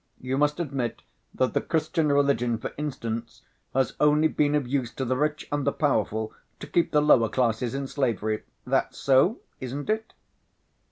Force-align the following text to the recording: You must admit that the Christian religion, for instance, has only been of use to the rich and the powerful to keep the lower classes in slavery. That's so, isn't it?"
You 0.19 0.35
must 0.39 0.59
admit 0.59 1.03
that 1.31 1.53
the 1.53 1.61
Christian 1.61 2.07
religion, 2.11 2.57
for 2.57 2.73
instance, 2.75 3.43
has 3.71 3.93
only 3.99 4.27
been 4.27 4.55
of 4.55 4.67
use 4.67 4.91
to 4.95 5.05
the 5.05 5.15
rich 5.15 5.47
and 5.51 5.63
the 5.63 5.71
powerful 5.71 6.33
to 6.59 6.65
keep 6.65 6.89
the 6.89 7.03
lower 7.03 7.29
classes 7.29 7.75
in 7.75 7.85
slavery. 7.85 8.41
That's 8.65 8.97
so, 8.97 9.41
isn't 9.59 9.91
it?" 9.91 10.13